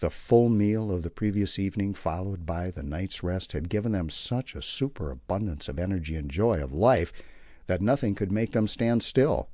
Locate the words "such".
4.10-4.54